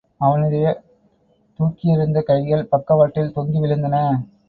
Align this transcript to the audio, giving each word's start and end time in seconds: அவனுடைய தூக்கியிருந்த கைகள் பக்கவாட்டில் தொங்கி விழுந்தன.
அவனுடைய 0.17 0.65
தூக்கியிருந்த 1.59 2.21
கைகள் 2.21 2.67
பக்கவாட்டில் 2.67 3.33
தொங்கி 3.35 3.59
விழுந்தன. 3.61 3.97